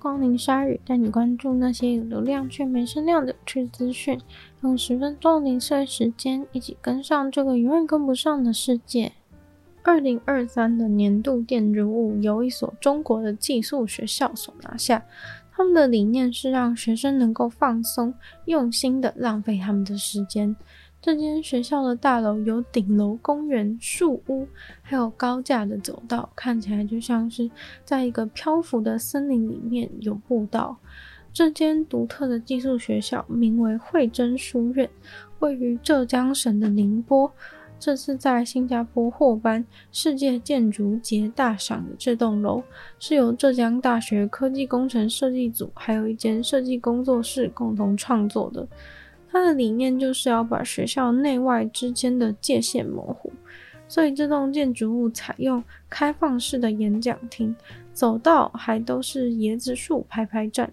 [0.00, 4.18] 光临鲨语，带你关注那些有流量却没声量的趣资讯。
[4.62, 9.12] 用十分钟零碎时间，一起跟上这个永远跟不上的世界。
[9.82, 15.04] 二零二三的年度建筑物由一所中国的寄宿学校所拿下。
[15.52, 18.14] 他们的理念是让学生能够放松，
[18.46, 20.56] 用心的浪费他们的时间。
[21.02, 24.46] 这间学校的大楼有顶楼公园、树屋，
[24.82, 27.50] 还有高架的走道，看起来就像是
[27.86, 30.76] 在一个漂浮的森林里面有步道。
[31.32, 34.90] 这间独特的寄宿学校名为惠臻书院，
[35.38, 37.32] 位于浙江省的宁波。
[37.78, 42.62] 这次在新加坡获颁世界建筑节大赏的这栋楼，
[42.98, 48.68] 是由浙江大学科技工程设计组还有一间设计工作室共同创作的。
[49.30, 53.32] 它的理念就是要把学校内外之间的界限模糊，
[53.86, 57.54] 所以这栋建筑物采用开放式的演讲厅，
[57.92, 60.72] 走道还都是椰子树排排站。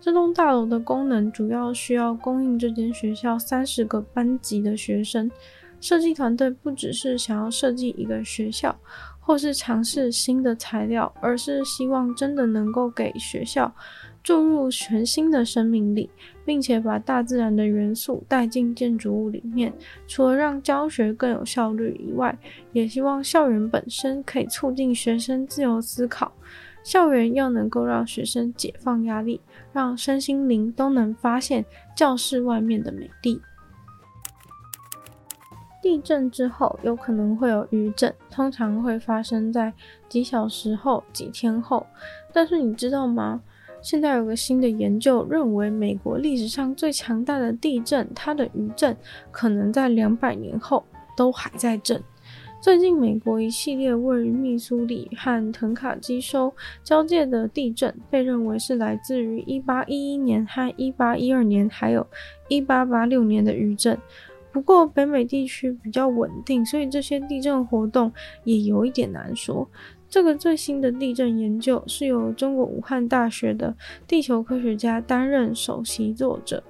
[0.00, 5.30] 这栋大楼的功能主要需要供应这间学校三十个班级的学生。
[5.80, 8.76] 设计团队不只是想要设计一个学校，
[9.20, 13.72] 或是尝试新的材料，而是希望真的能够给学校
[14.22, 16.10] 注入全新的生命力，
[16.44, 19.72] 并且把大自然的元素带进建筑物里面。
[20.06, 22.36] 除了让教学更有效率以外，
[22.72, 26.32] 也希望校园本身可以促进学生自由思考，
[26.82, 29.40] 校园要能够让学生解放压力，
[29.72, 31.64] 让身心灵都能发现
[31.96, 33.40] 教室外面的美丽。
[35.80, 39.72] 地震之后有可能会有余震，通常会发生在
[40.08, 41.86] 几小时后、几天后。
[42.32, 43.40] 但是你知道吗？
[43.80, 48.96] 现在有个新的研究认为，美国历史上最强大的地震，它的余震
[49.30, 50.84] 可能在两百年后
[51.16, 52.02] 都还在震。
[52.60, 62.04] 最近，美国一系列位于密苏里和肯卡基州交界的地震，被认为是来自于1811年和1812年，还有
[62.48, 63.96] 1886年的余震。
[64.50, 69.68] 不过北美地区比较稳定，所以这些地震活动也有一点难说。
[70.08, 73.76] 这个最新的地震研究是由中国武汉大学的
[74.06, 76.62] 地球科学家担任首席作者。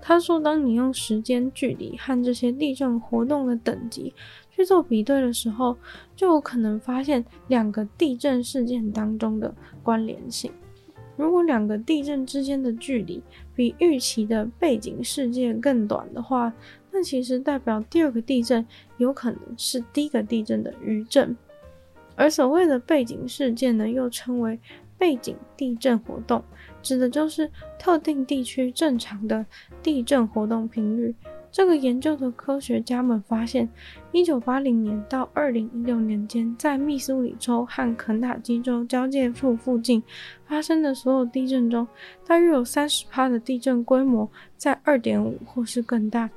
[0.00, 4.12] 他说，当你用时间、距离和这些地震活动的等级
[4.50, 5.76] 去做比对的时候，
[6.14, 10.52] 就有可能发现两个地震事件当中的关联性。
[11.16, 13.22] 如果两个地震之间的距离
[13.54, 16.52] 比预期的背景事件更短的话，
[16.92, 18.66] 那其实代表第二个地震
[18.98, 21.34] 有可能是第一个地震的余震，
[22.16, 24.58] 而所谓的背景事件呢，又称为
[24.96, 26.42] 背景地震活动，
[26.82, 29.44] 指的就是特定地区正常的
[29.82, 31.14] 地震活动频率。
[31.50, 33.68] 这个研究的科学家们发现，
[34.10, 40.02] 一九八零年到二零一六年间，在密苏里州和肯塔基州交界处附近
[40.48, 41.86] 发生的所有地震中，
[42.26, 46.28] 大约有三十趴的地震规模在二点五或是更大。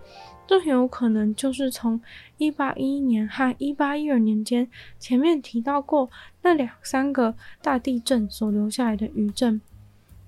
[0.48, 2.02] 这很有可能就是从
[2.38, 6.10] 一八一一年和一八一二年间前面提到过
[6.42, 9.60] 那两三个大地震所留下来的余震。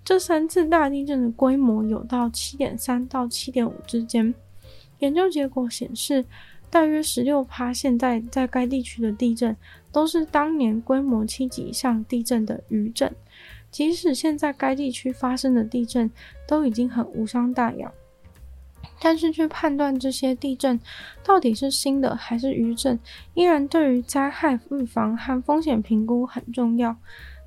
[0.03, 4.33] 这三次大地震的规模有到七点三到七点五之间。
[4.99, 6.25] 研究结果显示，
[6.69, 9.55] 大约十六趴现在在该地区的地震
[9.91, 13.09] 都是当年规模七级以上地震的余震。
[13.71, 16.09] 即使现在该地区发生的地震
[16.47, 17.89] 都已经很无伤大雅。
[19.01, 20.79] 但是，去判断这些地震
[21.23, 22.99] 到底是新的还是余震，
[23.33, 26.95] 依然对于灾害预防和风险评估很重要。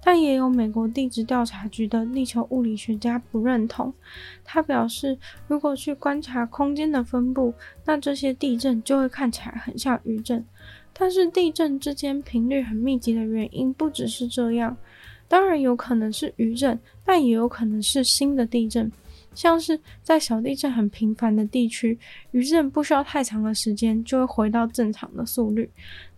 [0.05, 3.95] 但也有美国地质调查局的地球物理学家不认同。
[4.45, 10.45] 他表示，如果去观察空间的分布，那这些地震就会看起来很像余震。
[10.93, 14.77] 但是，地震之间频率很密集的原因不只是这样，
[15.29, 18.91] 当然有可能是余震，但也有可能是新的地震。
[19.35, 21.99] 像是在小地震很频繁的地区，
[22.33, 25.65] 余震不需要太长的时间就会回到正常的速率；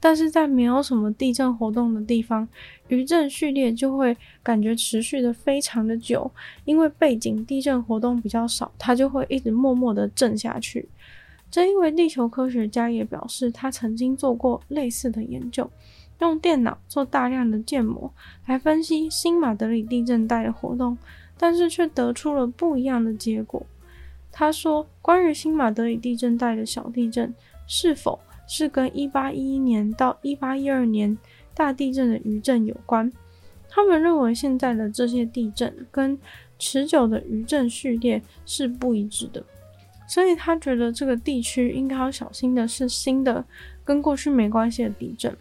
[0.00, 2.46] 但是在没有什么地震活动的地方，
[2.88, 6.30] 余震序列就会感觉持续的非常的久，
[6.64, 10.88] 因为背景地震活动比较少，它就会一直默默的震下去。
[11.50, 15.70] 这一位地球科学家也表示，他曾经做过类似的研究，
[16.18, 18.12] 用电脑做大量的建模
[18.46, 20.98] 来分析新马德里地震带的活动。
[21.38, 23.64] 但是却得出了不一样的结果。
[24.30, 27.32] 他说，关于新马德里地震带的小地震
[27.66, 31.18] 是否是跟1811年到1812年
[31.54, 33.12] 大地震的余震有关，
[33.68, 36.18] 他们认为现在的这些地震跟
[36.58, 39.44] 持久的余震序列是不一致的，
[40.08, 43.44] 所以他觉得这个地区应该要小心的是新的
[43.84, 45.36] 跟过去没关系的地震。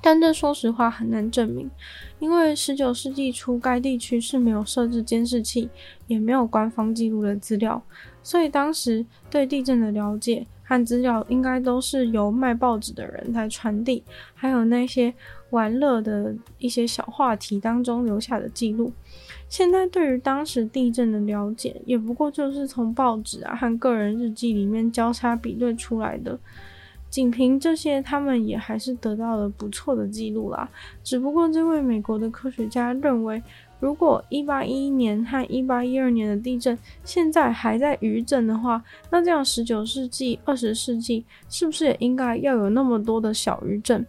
[0.00, 1.70] 但这说实话很难证明，
[2.18, 5.68] 因为十九世纪初该地区是没有设置监视器，
[6.06, 7.82] 也没有官方记录的资料，
[8.22, 14.04] 所以当时对地震的了解和资料应该都是由卖报纸的人来传递，
[14.34, 15.12] 还有那些
[15.50, 18.92] 玩乐的一些小话题当中留下的记录。
[19.48, 26.38] 现在对于当时地震的了解，也不过就是从报纸啊和个人日记里面交叉比对出来的。
[27.10, 30.68] 仅凭这些，他们也还是得到了不错的记录啦。
[31.02, 33.42] 只不过，这位美国的科学家认为，
[33.80, 44.04] 如果一八一一年和一八一二年的地震现在还在余震的话，那这样十九世纪、二十世纪是不是也应该要有那么多的小余震？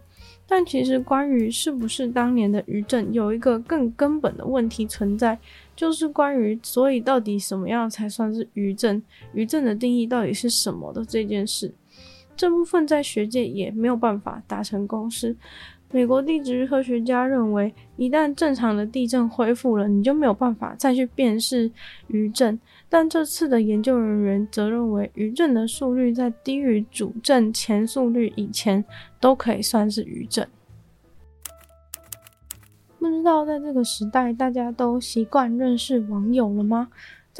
[0.46, 5.38] 但其实，关于是不是当年的余震，有一个更根本的问题存在，
[5.76, 9.00] 就是关于所以到底什么样才算是余震？
[9.32, 11.72] 余震的定义到底是什么的这件事。
[12.40, 15.36] 这部分在学界也没有办法达成共识。
[15.90, 21.70] 美国地质科学家认为，一旦正常的地震恢复了，你就没有办法再去辨识
[22.06, 22.58] 余震。
[22.88, 28.82] 但这次的研究人员则认为，余震的速率在低于主震前速率以前，
[29.20, 30.48] 都可以算是余震。
[32.98, 36.88] 不知道在这个时代，大家都习惯认识网友了吗？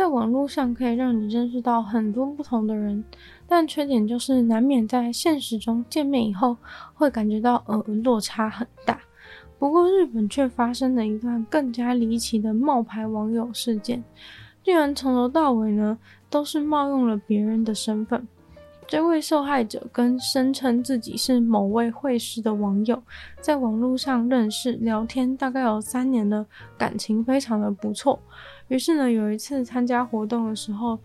[0.00, 3.04] 在网络上可以让你认识到很多不同的人。
[3.46, 6.56] 但缺点就是难免在现实中见面以后
[6.94, 8.98] 会感觉到呃落差很大。
[9.58, 14.02] 不过日本却发生了一段更加离奇的冒牌网友事件，
[14.64, 15.98] 竟然从头到尾呢
[16.30, 18.26] 都是冒用了别人的身份。
[18.90, 23.00] 这位受害者跟声称自己是某位会师的网友
[23.40, 26.44] 在网络上认识聊天，大概有三年了，
[26.76, 28.18] 感情非常的不错。
[28.66, 30.98] 于是呢，有一次参加活动的时候。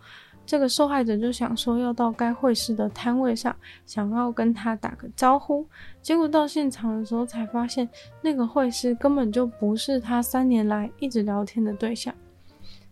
[0.48, 5.66] 这个受害者就想说要到该会师的摊位上，想要跟他打个招呼。
[6.04, 7.90] 结果到现场的时候才发现，
[8.22, 12.14] 那个会师根本就不是他三年来一直聊天的对象。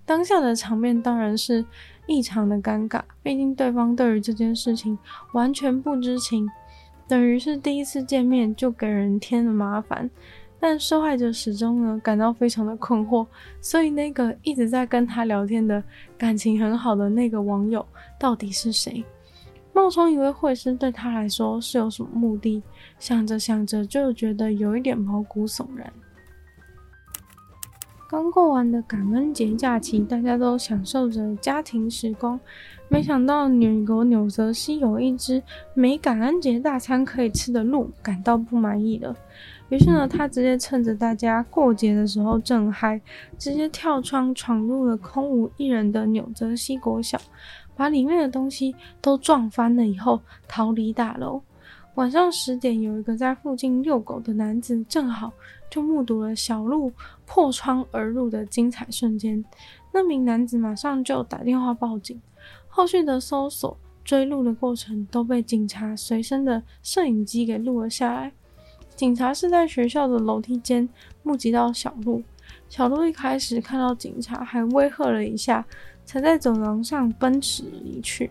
[0.04, 1.64] 当下的场面当然是
[2.08, 4.98] 异常的尴尬，毕竟对方对于这件事情
[5.34, 6.48] 完全不知情，
[7.08, 10.10] 等于是第一次见面就给人添了麻烦。
[10.60, 13.28] 但受害者始终呢感到非常的困惑，
[13.60, 15.84] 所以那个一直在跟他聊天的
[16.18, 17.86] 感情很好的那个网友
[18.18, 19.04] 到底是谁？
[19.74, 22.64] 冒充一位会师对他来说是有什么目的？
[22.98, 25.92] 想着想着就觉得有一点毛骨悚然。
[28.14, 32.40] 刚过完的感恩节假期，大家都享受着家庭时光，
[32.88, 35.42] 没想到美国纽泽西有一只
[35.74, 39.16] 没感恩节大餐可以吃的鹿感到不满意了。
[39.70, 43.02] 于是呢，他直接趁着大家过节的时候正嗨，
[43.40, 47.20] 直接跳窗闯入了空无一人的纽泽西国小，
[47.76, 51.42] 把里面的东西都撞翻了以后逃离大楼。
[51.96, 55.32] 晚上十点，有一个在附近遛狗的男子正好
[55.74, 56.94] 就目睹了小鹿
[57.26, 59.44] 破窗而入的精彩瞬间。
[59.92, 62.22] 那名男子马上就打电话报警，
[62.68, 68.32] 后续的搜索追录的过程都被警察随身的摄影机给录了下来。
[68.96, 70.88] 警察是在学校的楼梯间
[71.24, 72.22] 目击到小鹿。
[72.70, 75.66] 小鹿一开始看到警察，还威吓了一下，
[76.06, 78.30] 才在走廊上奔驰离去。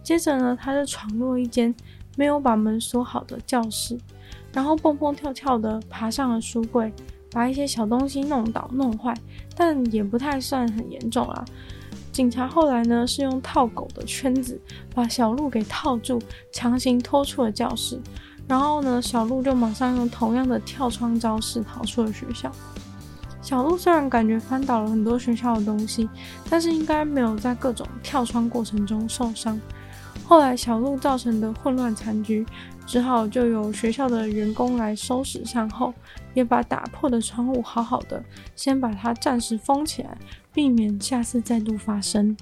[0.00, 1.74] 接着呢，他就闯入一间
[2.16, 3.98] 没有把门锁好的教室，
[4.54, 6.90] 然后蹦蹦跳跳的爬上了书柜，
[7.30, 9.12] 把一些小东西弄倒弄坏，
[9.56, 11.44] 但也不太算很严重啊。
[12.12, 14.60] 警察后来呢，是用套狗的圈子
[14.94, 18.00] 把小鹿给套住，强行拖出了教室。
[18.46, 22.52] 然后呢，小鹿就马上用同样的跳窗招式逃出了学校。
[23.42, 26.08] 小鹿虽然感觉翻倒了很多学校的东西，
[26.48, 29.60] 但是应该没有在各种跳窗过程中受伤。
[30.26, 32.44] 后来小鹿造成的混乱残局，
[32.86, 35.92] 只好就由学校的员工来收拾善后，
[36.32, 38.24] 也把打破的窗户好好的
[38.56, 40.16] 先把它暂时封起来，
[40.52, 42.36] 避免下次再度发生。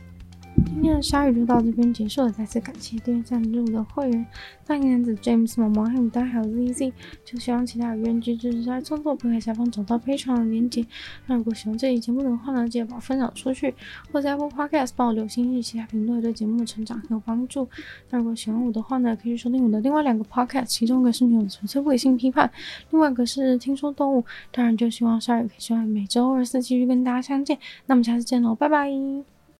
[0.54, 4.26] 今天的鲨鱼就到这边结束了，再次感谢订阅赞助的会员，
[4.66, 6.92] 大龄男子 James、毛毛、黑牡丹还有 ZZ，
[7.24, 10.84] 就希望其他有愿意支持鲨鱼创作，可以在下方找到非常的连接。
[11.26, 13.72] 那如果喜欢这期节目的话呢，记得把分享出去，
[14.10, 17.68] 或者在 Apple Podcast 帮我留心，其他评论对节目的成长很有帮助。
[18.10, 22.50] 那如果喜欢我的话呢，可以收听我的另外两个 Podcast，其中一个是女友的纯粹不理性批判，
[22.90, 24.24] 另外一个是听说动物。
[24.50, 27.58] 当然，就希望鲨鱼可以希望每周二四继续跟大家相见。
[27.86, 29.31] 那么下次见喽，拜拜。